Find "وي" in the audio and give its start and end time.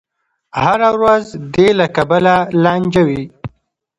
3.07-3.23